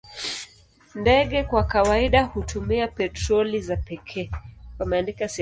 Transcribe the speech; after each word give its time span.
Ndege 0.95 1.43
kwa 1.43 1.63
kawaida 1.63 2.23
hutumia 2.23 2.87
petroli 2.87 3.61
za 3.61 3.77
pekee. 3.77 4.29